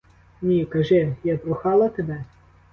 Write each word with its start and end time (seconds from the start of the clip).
Ні, 0.41 0.65
кажи, 0.65 1.15
я 1.23 1.37
прохала 1.37 1.89
тебе?! 1.89 2.25